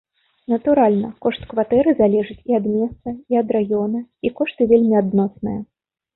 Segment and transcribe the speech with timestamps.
[0.51, 5.59] Натуральна, кошт кватэры залежыць і ад месца, і ад раёна, і кошты вельмі адносныя.